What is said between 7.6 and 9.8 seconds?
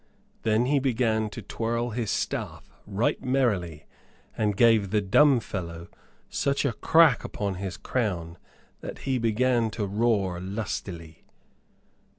his crown that he began